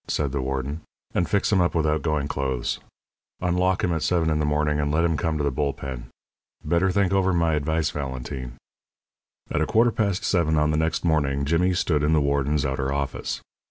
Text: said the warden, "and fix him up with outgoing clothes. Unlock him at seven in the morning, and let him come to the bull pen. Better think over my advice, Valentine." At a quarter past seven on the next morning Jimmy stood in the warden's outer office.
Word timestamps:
said 0.07 0.31
the 0.31 0.41
warden, 0.41 0.81
"and 1.13 1.29
fix 1.29 1.51
him 1.51 1.61
up 1.61 1.75
with 1.75 1.85
outgoing 1.85 2.27
clothes. 2.27 2.79
Unlock 3.39 3.83
him 3.83 3.93
at 3.93 4.01
seven 4.01 4.31
in 4.31 4.39
the 4.39 4.45
morning, 4.47 4.79
and 4.79 4.91
let 4.91 5.03
him 5.03 5.15
come 5.15 5.37
to 5.37 5.43
the 5.43 5.51
bull 5.51 5.73
pen. 5.73 6.09
Better 6.65 6.89
think 6.91 7.13
over 7.13 7.31
my 7.33 7.53
advice, 7.53 7.91
Valentine." 7.91 8.57
At 9.51 9.61
a 9.61 9.67
quarter 9.67 9.91
past 9.91 10.23
seven 10.23 10.57
on 10.57 10.71
the 10.71 10.75
next 10.75 11.05
morning 11.05 11.45
Jimmy 11.45 11.75
stood 11.75 12.01
in 12.01 12.13
the 12.13 12.19
warden's 12.19 12.65
outer 12.65 12.91
office. 12.91 13.41